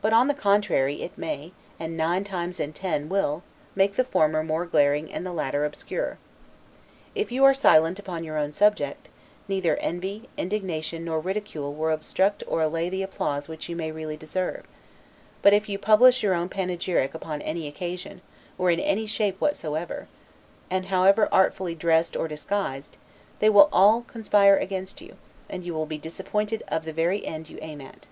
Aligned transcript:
but, 0.00 0.14
on 0.14 0.28
the 0.28 0.32
contrary, 0.32 1.02
it 1.02 1.18
may, 1.18 1.52
and 1.78 1.94
nine 1.94 2.24
times 2.24 2.58
in 2.58 2.72
ten, 2.72 3.06
will, 3.10 3.42
make 3.74 3.96
the 3.96 4.02
former 4.02 4.42
more 4.42 4.64
glaring 4.64 5.12
and 5.12 5.26
the 5.26 5.30
latter 5.32 5.66
obscure. 5.66 6.16
If 7.14 7.30
you 7.30 7.44
are 7.44 7.52
silent 7.52 7.98
upon 7.98 8.24
your 8.24 8.38
own 8.38 8.54
subject, 8.54 9.10
neither 9.46 9.76
envy, 9.76 10.30
indignation, 10.38 11.04
nor 11.04 11.20
ridicule, 11.20 11.74
will 11.74 11.90
obstruct 11.92 12.42
or 12.46 12.62
allay 12.62 12.88
the 12.88 13.02
applause 13.02 13.46
which 13.46 13.68
you 13.68 13.76
may 13.76 13.92
really 13.92 14.16
deserve; 14.16 14.64
but 15.42 15.52
if 15.52 15.68
you 15.68 15.78
publish 15.78 16.22
your 16.22 16.32
own 16.32 16.48
panegyric 16.48 17.12
upon 17.12 17.42
any 17.42 17.68
occasion, 17.68 18.22
or 18.56 18.70
in 18.70 18.80
any 18.80 19.04
shape 19.04 19.38
whatsoever, 19.38 20.08
and 20.70 20.86
however 20.86 21.28
artfully 21.30 21.74
dressed 21.74 22.16
or 22.16 22.26
disguised, 22.26 22.96
they 23.38 23.50
will 23.50 23.68
all 23.70 24.00
conspire 24.00 24.56
against 24.56 25.02
you, 25.02 25.18
and 25.46 25.62
you 25.62 25.74
will 25.74 25.84
be 25.84 25.98
disappointed 25.98 26.62
of 26.68 26.86
the 26.86 26.90
very 26.94 27.22
end 27.26 27.50
you 27.50 27.58
aim 27.60 27.82
at. 27.82 28.06